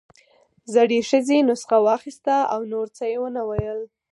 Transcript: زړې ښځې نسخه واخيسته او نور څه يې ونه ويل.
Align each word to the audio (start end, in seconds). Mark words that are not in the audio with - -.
زړې 0.73 0.99
ښځې 1.09 1.37
نسخه 1.49 1.77
واخيسته 1.85 2.35
او 2.53 2.59
نور 2.71 2.87
څه 2.97 3.03
يې 3.11 3.17
ونه 3.21 3.41
ويل. 3.49 3.79